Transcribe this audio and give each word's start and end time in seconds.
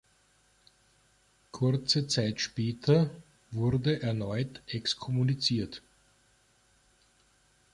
Kurze 1.51 2.07
Zeit 2.07 2.41
später 2.41 3.11
wurde 3.51 4.01
erneut 4.01 4.63
exkommuniziert. 4.65 5.83